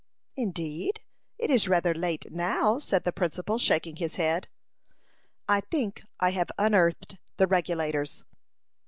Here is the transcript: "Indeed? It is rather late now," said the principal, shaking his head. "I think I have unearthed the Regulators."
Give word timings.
"Indeed? 0.35 1.01
It 1.37 1.51
is 1.51 1.67
rather 1.67 1.93
late 1.93 2.31
now," 2.31 2.79
said 2.79 3.03
the 3.03 3.11
principal, 3.11 3.59
shaking 3.59 3.97
his 3.97 4.15
head. 4.15 4.47
"I 5.47 5.61
think 5.61 6.01
I 6.19 6.31
have 6.31 6.49
unearthed 6.57 7.17
the 7.37 7.45
Regulators." 7.45 8.23